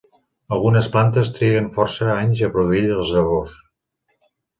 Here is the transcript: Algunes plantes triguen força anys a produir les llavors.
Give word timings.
Algunes 0.55 0.85
plantes 0.93 1.29
triguen 1.35 1.67
força 1.75 2.07
anys 2.13 2.41
a 2.47 2.49
produir 2.55 2.81
les 2.87 3.13
llavors. 3.17 3.53